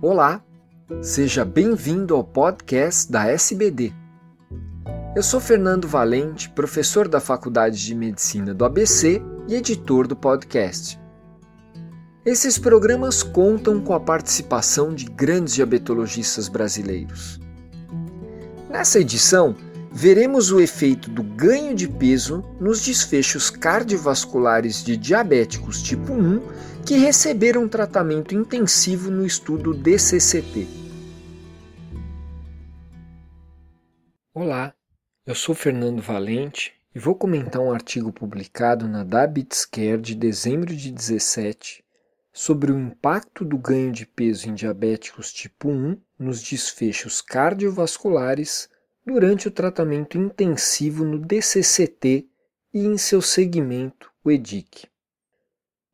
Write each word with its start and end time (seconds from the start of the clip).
Olá, 0.00 0.40
seja 1.02 1.44
bem-vindo 1.44 2.14
ao 2.14 2.22
podcast 2.22 3.10
da 3.10 3.26
SBD. 3.26 3.92
Eu 5.16 5.24
sou 5.24 5.40
Fernando 5.40 5.88
Valente, 5.88 6.48
professor 6.50 7.08
da 7.08 7.18
Faculdade 7.18 7.84
de 7.84 7.96
Medicina 7.96 8.54
do 8.54 8.64
ABC 8.64 9.20
e 9.48 9.56
editor 9.56 10.06
do 10.06 10.14
podcast. 10.14 11.00
Esses 12.24 12.58
programas 12.58 13.24
contam 13.24 13.80
com 13.80 13.92
a 13.92 13.98
participação 13.98 14.94
de 14.94 15.06
grandes 15.06 15.54
diabetologistas 15.54 16.48
brasileiros. 16.48 17.40
Nessa 18.70 19.00
edição, 19.00 19.56
veremos 19.90 20.52
o 20.52 20.60
efeito 20.60 21.10
do 21.10 21.24
ganho 21.24 21.74
de 21.74 21.88
peso 21.88 22.44
nos 22.60 22.84
desfechos 22.84 23.50
cardiovasculares 23.50 24.84
de 24.84 24.96
diabéticos 24.96 25.82
tipo 25.82 26.12
1 26.12 26.40
que 26.88 26.96
receberam 26.96 27.68
tratamento 27.68 28.34
intensivo 28.34 29.10
no 29.10 29.26
estudo 29.26 29.74
DCCT. 29.74 30.66
Olá, 34.32 34.74
eu 35.26 35.34
sou 35.34 35.54
Fernando 35.54 36.00
Valente 36.00 36.72
e 36.94 36.98
vou 36.98 37.14
comentar 37.14 37.60
um 37.60 37.70
artigo 37.70 38.10
publicado 38.10 38.88
na 38.88 39.04
Diabetes 39.04 39.66
Care 39.66 40.00
de 40.00 40.14
dezembro 40.14 40.74
de 40.74 40.90
17 40.90 41.84
sobre 42.32 42.72
o 42.72 42.78
impacto 42.78 43.44
do 43.44 43.58
ganho 43.58 43.92
de 43.92 44.06
peso 44.06 44.48
em 44.48 44.54
diabéticos 44.54 45.30
tipo 45.30 45.68
1 45.68 46.00
nos 46.18 46.42
desfechos 46.42 47.20
cardiovasculares 47.20 48.66
durante 49.04 49.46
o 49.46 49.50
tratamento 49.50 50.16
intensivo 50.16 51.04
no 51.04 51.18
DCCT 51.18 52.26
e 52.72 52.86
em 52.86 52.96
seu 52.96 53.20
segmento, 53.20 54.10
o 54.24 54.30
EDIC. 54.30 54.87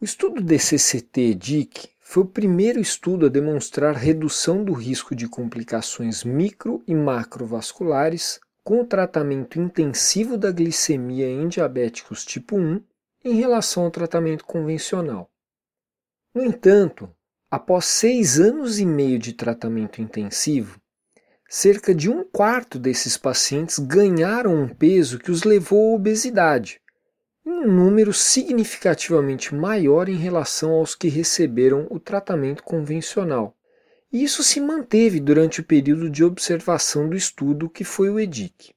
O 0.00 0.04
estudo 0.06 0.40
DCCT-EDIC 0.40 1.90
foi 2.00 2.22
o 2.22 2.26
primeiro 2.26 2.80
estudo 2.80 3.26
a 3.26 3.28
demonstrar 3.28 3.94
redução 3.94 4.64
do 4.64 4.72
risco 4.72 5.14
de 5.14 5.28
complicações 5.28 6.24
micro 6.24 6.82
e 6.86 6.94
macrovasculares 6.94 8.40
com 8.64 8.80
o 8.80 8.86
tratamento 8.86 9.60
intensivo 9.60 10.38
da 10.38 10.50
glicemia 10.50 11.28
em 11.28 11.46
diabéticos 11.48 12.24
tipo 12.24 12.56
1 12.56 12.82
em 13.26 13.34
relação 13.34 13.84
ao 13.84 13.90
tratamento 13.90 14.46
convencional. 14.46 15.30
No 16.34 16.42
entanto, 16.42 17.14
após 17.50 17.84
seis 17.84 18.40
anos 18.40 18.78
e 18.78 18.86
meio 18.86 19.18
de 19.18 19.34
tratamento 19.34 20.00
intensivo, 20.00 20.80
cerca 21.46 21.94
de 21.94 22.08
um 22.08 22.24
quarto 22.24 22.78
desses 22.78 23.18
pacientes 23.18 23.78
ganharam 23.78 24.62
um 24.62 24.66
peso 24.66 25.18
que 25.18 25.30
os 25.30 25.42
levou 25.42 25.92
à 25.92 25.94
obesidade, 25.96 26.80
um 27.50 27.66
número 27.66 28.12
significativamente 28.12 29.54
maior 29.54 30.08
em 30.08 30.16
relação 30.16 30.70
aos 30.72 30.94
que 30.94 31.08
receberam 31.08 31.86
o 31.90 31.98
tratamento 31.98 32.62
convencional. 32.62 33.56
E 34.12 34.22
isso 34.22 34.42
se 34.42 34.60
manteve 34.60 35.20
durante 35.20 35.60
o 35.60 35.64
período 35.64 36.08
de 36.08 36.22
observação 36.24 37.08
do 37.08 37.16
estudo, 37.16 37.68
que 37.68 37.84
foi 37.84 38.08
o 38.08 38.18
EDIC. 38.18 38.72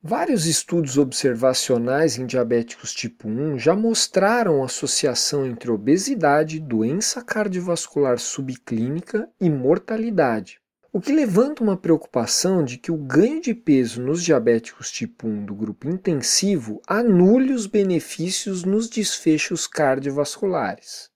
Vários 0.00 0.46
estudos 0.46 0.98
observacionais 0.98 2.18
em 2.18 2.26
diabéticos 2.26 2.92
tipo 2.92 3.26
1 3.26 3.58
já 3.58 3.74
mostraram 3.74 4.62
associação 4.62 5.46
entre 5.46 5.70
obesidade, 5.70 6.60
doença 6.60 7.22
cardiovascular 7.22 8.18
subclínica 8.18 9.28
e 9.40 9.48
mortalidade. 9.48 10.60
O 10.94 11.00
que 11.00 11.10
levanta 11.10 11.60
uma 11.60 11.76
preocupação 11.76 12.62
de 12.62 12.78
que 12.78 12.92
o 12.92 12.96
ganho 12.96 13.40
de 13.40 13.52
peso 13.52 14.00
nos 14.00 14.22
diabéticos 14.22 14.92
tipo 14.92 15.26
1 15.26 15.44
do 15.44 15.52
grupo 15.52 15.88
intensivo 15.88 16.80
anule 16.86 17.52
os 17.52 17.66
benefícios 17.66 18.62
nos 18.62 18.88
desfechos 18.88 19.66
cardiovasculares. 19.66 21.10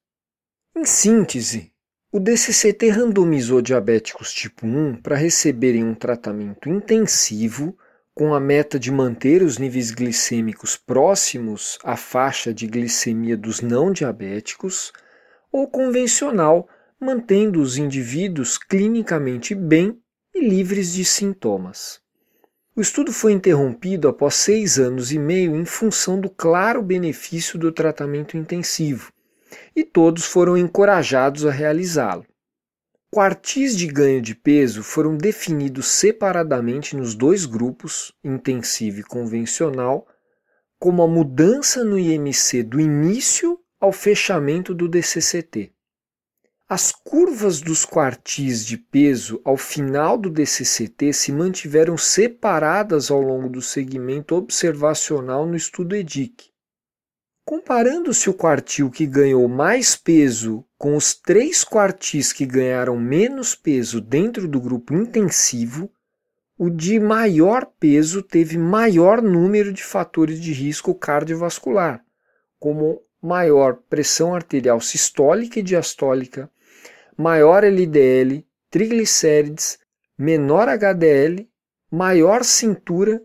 Em 0.77 0.85
síntese, 0.85 1.73
o 2.11 2.19
DCCT 2.19 2.89
randomizou 2.89 3.63
diabéticos 3.63 4.33
tipo 4.33 4.67
1 4.67 4.97
para 5.01 5.15
receberem 5.15 5.85
um 5.85 5.95
tratamento 5.95 6.69
intensivo 6.69 7.79
com 8.13 8.35
a 8.35 8.41
meta 8.41 8.81
de 8.81 8.91
manter 8.91 9.45
os 9.45 9.59
níveis 9.59 9.93
glicêmicos 9.93 10.77
próximos 10.77 11.79
à 11.85 11.97
faixa 11.97 12.53
de 12.53 12.67
glicemia 12.67 13.37
dos 13.37 13.61
não 13.61 13.93
diabéticos, 13.93 14.93
ou 15.53 15.69
convencional 15.69 16.69
mantendo 17.01 17.61
os 17.61 17.79
indivíduos 17.79 18.59
clinicamente 18.59 19.55
bem 19.55 20.01
e 20.35 20.41
livres 20.41 20.93
de 20.93 21.05
sintomas. 21.05 22.01
O 22.75 22.81
estudo 22.81 23.13
foi 23.13 23.33
interrompido 23.33 24.09
após 24.09 24.35
seis 24.35 24.79
anos 24.79 25.13
e 25.13 25.19
meio 25.19 25.57
em 25.57 25.65
função 25.65 26.21
do 26.21 26.31
claro 26.31 26.83
benefício 26.83 27.59
do 27.59 27.73
tratamento 27.73 28.37
intensivo, 28.37 29.13
e 29.75 29.85
todos 29.85 30.25
foram 30.25 30.57
encorajados 30.57 31.45
a 31.45 31.51
realizá-lo. 31.51 32.25
Quartis 33.11 33.77
de 33.77 33.87
ganho 33.87 34.21
de 34.21 34.35
peso 34.35 34.83
foram 34.83 35.17
definidos 35.17 35.89
separadamente 35.89 36.95
nos 36.95 37.15
dois 37.15 37.47
grupos, 37.47 38.13
intensivo 38.23 39.01
e 39.01 39.03
convencional, 39.03 40.07
como 40.79 41.03
a 41.03 41.09
mudança 41.09 41.83
no 41.83 41.99
IMC 41.99 42.63
do 42.63 42.79
início 42.79 43.59
ao 43.81 43.93
fechamento 43.93 44.75
do 44.75 44.89
DCCT. 44.89 45.73
As 46.71 46.93
curvas 46.93 47.63
dos 47.63 47.87
quartis 47.87 48.63
de 48.63 48.77
peso 48.77 49.41
ao 49.43 49.57
final 49.57 50.19
do 50.19 50.29
DCCT 50.29 51.15
se 51.15 51.33
mantiveram 51.33 51.97
separadas 51.97 53.11
ao 53.11 53.23
longo 53.23 53.49
do 53.49 53.63
segmento 53.63 54.35
observacional 54.35 55.47
no 55.47 55.57
estudo 55.57 55.97
EDIC. 55.97 56.51
Comparando-se 57.43 58.29
o 58.29 58.35
quartil 58.35 58.91
que 58.91 59.07
ganhou 59.07 59.49
mais 59.49 59.97
peso 59.97 60.63
com 60.77 60.95
os 60.95 61.15
três 61.15 61.65
quartis 61.65 62.35
que 62.35 62.45
ganharam 62.45 62.99
menos 62.99 63.55
peso 63.55 63.99
dentro 63.99 64.47
do 64.47 64.61
grupo 64.61 64.93
intensivo, 64.93 65.91
o 66.59 66.69
de 66.69 67.01
maior 67.01 67.65
peso 67.81 68.23
teve 68.23 68.59
maior 68.59 69.23
número 69.23 69.73
de 69.73 69.83
fatores 69.83 70.39
de 70.39 70.53
risco 70.53 70.95
cardiovascular, 70.95 72.05
como 72.59 73.01
maior 73.23 73.79
pressão 73.89 74.35
arterial 74.35 74.83
sistólica 74.83 75.61
e 75.61 75.63
diastólica, 75.63 76.51
maior 77.19 77.65
LDL, 77.65 78.47
triglicérides, 78.71 79.77
menor 80.17 80.69
HDL, 80.69 81.51
maior 81.91 82.45
cintura 82.45 83.21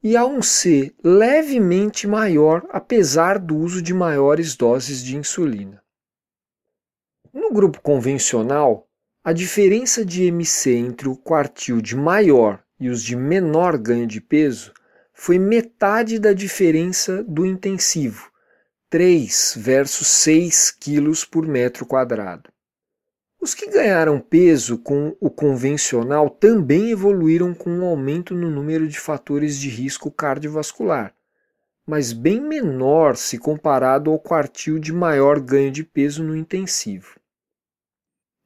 e 0.00 0.12
A1C 0.12 0.94
levemente 1.02 2.06
maior 2.06 2.64
apesar 2.70 3.40
do 3.40 3.56
uso 3.56 3.82
de 3.82 3.92
maiores 3.92 4.54
doses 4.54 5.02
de 5.02 5.16
insulina. 5.16 5.82
No 7.32 7.52
grupo 7.52 7.80
convencional, 7.80 8.86
a 9.24 9.32
diferença 9.32 10.04
de 10.04 10.26
MC 10.26 10.70
entre 10.76 11.08
o 11.08 11.16
quartil 11.16 11.80
de 11.80 11.96
maior 11.96 12.62
e 12.78 12.88
os 12.88 13.02
de 13.02 13.16
menor 13.16 13.76
ganho 13.76 14.06
de 14.06 14.20
peso 14.20 14.72
foi 15.12 15.40
metade 15.40 16.20
da 16.20 16.32
diferença 16.32 17.24
do 17.24 17.44
intensivo, 17.44 18.30
3 18.90 19.54
versus 19.56 20.06
6 20.06 20.70
kg 20.70 21.26
por 21.28 21.48
metro 21.48 21.84
quadrado. 21.84 22.53
Os 23.44 23.52
que 23.52 23.68
ganharam 23.68 24.18
peso 24.18 24.78
com 24.78 25.14
o 25.20 25.28
convencional 25.28 26.30
também 26.30 26.90
evoluíram 26.90 27.52
com 27.52 27.68
um 27.68 27.84
aumento 27.84 28.34
no 28.34 28.48
número 28.48 28.88
de 28.88 28.98
fatores 28.98 29.60
de 29.60 29.68
risco 29.68 30.10
cardiovascular, 30.10 31.14
mas 31.86 32.14
bem 32.14 32.40
menor 32.40 33.18
se 33.18 33.36
comparado 33.36 34.10
ao 34.10 34.18
quartil 34.18 34.78
de 34.78 34.94
maior 34.94 35.38
ganho 35.38 35.70
de 35.70 35.84
peso 35.84 36.24
no 36.24 36.34
intensivo. 36.34 37.20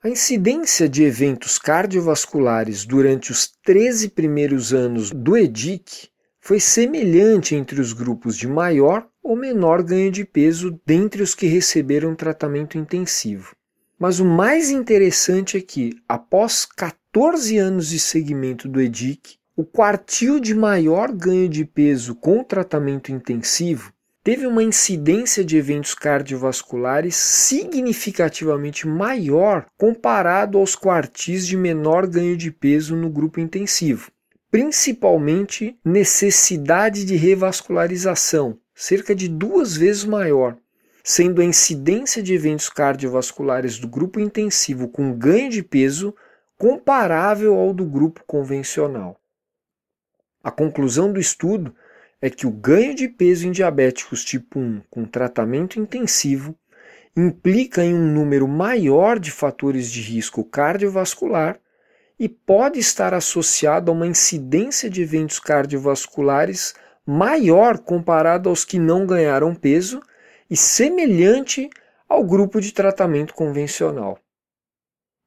A 0.03 0.09
incidência 0.09 0.89
de 0.89 1.05
eventos 1.05 1.61
cardiovasculares 1.61 2.85
durante 2.85 3.31
os 3.31 3.53
13 3.63 4.09
primeiros 4.09 4.75
anos 4.75 5.13
do 5.13 5.37
EDIC 5.37 6.09
foi 6.41 6.59
semelhante 6.59 7.55
entre 7.55 7.81
os 7.81 7.93
grupos 7.93 8.37
de 8.37 8.49
maior 8.49 9.09
ou 9.23 9.37
menor 9.37 9.81
ganho 9.81 10.11
de 10.11 10.25
peso 10.25 10.77
dentre 10.85 11.23
os 11.23 11.37
que 11.37 11.47
receberam 11.47 12.17
tratamento 12.17 12.77
intensivo. 12.77 13.55
Mas 13.99 14.21
o 14.21 14.25
mais 14.25 14.71
interessante 14.71 15.57
é 15.57 15.61
que, 15.61 15.99
após 16.09 16.65
14 16.65 17.59
anos 17.59 17.89
de 17.89 17.99
segmento 17.99 18.69
do 18.69 18.81
EDIC, 18.81 19.37
o 19.57 19.65
quartil 19.65 20.39
de 20.39 20.55
maior 20.55 21.11
ganho 21.11 21.49
de 21.49 21.65
peso 21.65 22.15
com 22.15 22.45
tratamento 22.45 23.11
intensivo 23.11 23.93
teve 24.23 24.47
uma 24.47 24.63
incidência 24.63 25.45
de 25.45 25.57
eventos 25.57 25.95
cardiovasculares 25.95 27.17
significativamente 27.17 28.87
maior 28.87 29.67
comparado 29.77 30.59
aos 30.59 30.77
quartis 30.77 31.45
de 31.45 31.57
menor 31.57 32.07
ganho 32.07 32.37
de 32.37 32.53
peso 32.53 32.95
no 32.95 33.11
grupo 33.11 33.41
intensivo, 33.41 34.13
principalmente 34.49 35.77
necessidade 35.85 37.05
de 37.05 37.17
revascularização, 37.17 38.59
cerca 38.75 39.15
de 39.15 39.27
duas 39.29 39.77
vezes 39.77 40.05
maior, 40.05 40.57
sendo 41.11 41.41
a 41.41 41.45
incidência 41.45 42.23
de 42.23 42.35
eventos 42.35 42.69
cardiovasculares 42.69 43.79
do 43.79 43.89
grupo 43.89 44.21
intensivo 44.21 44.89
com 44.89 45.11
ganho 45.15 45.49
de 45.49 45.63
peso 45.63 46.15
comparável 46.59 47.55
ao 47.55 47.73
do 47.73 47.87
grupo 47.87 48.23
convencional. 48.27 49.19
A 50.45 50.51
conclusão 50.51 51.11
do 51.11 51.19
estudo 51.19 51.75
é 52.21 52.29
que 52.29 52.47
o 52.47 52.51
ganho 52.51 52.95
de 52.95 53.09
peso 53.09 53.49
em 53.49 53.53
diabéticos 53.53 54.23
tipo 54.23 54.59
1 54.59 54.83
com 54.91 55.07
tratamento 55.07 55.81
intensivo 55.81 56.55
implica 57.17 57.83
em 57.83 57.95
um 57.95 58.13
número 58.13 58.47
maior 58.47 59.19
de 59.19 59.31
fatores 59.31 59.91
de 59.91 60.03
risco 60.03 60.45
cardiovascular 60.45 61.59
e 62.19 62.29
pode 62.29 62.79
estar 62.79 63.15
associado 63.15 63.91
a 63.91 63.95
uma 63.95 64.07
incidência 64.07 64.91
de 64.91 65.01
eventos 65.01 65.39
cardiovasculares 65.39 66.75
maior 67.07 67.79
comparado 67.79 68.51
aos 68.51 68.63
que 68.63 68.79
não 68.79 69.07
ganharam 69.07 69.55
peso 69.55 70.03
e 70.51 70.57
semelhante 70.57 71.69
ao 72.09 72.25
grupo 72.25 72.61
de 72.61 72.73
tratamento 72.73 73.35
convencional. 73.35 74.19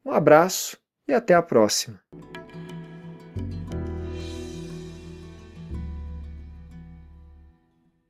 Um 0.04 0.12
abraço 0.12 0.78
e 1.08 1.14
até 1.14 1.34
a 1.34 1.42
próxima! 1.42 2.02